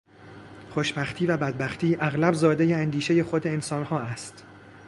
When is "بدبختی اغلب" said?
1.37-2.33